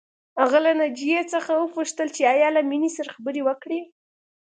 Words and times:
هغه 0.41 0.57
له 0.65 0.71
ناجیې 0.79 1.21
څخه 1.33 1.51
وپوښتل 1.55 2.07
چې 2.15 2.21
ایا 2.33 2.49
له 2.55 2.61
مينې 2.69 2.89
سره 2.97 3.13
خبرې 3.15 3.41
وکړې 3.47 3.79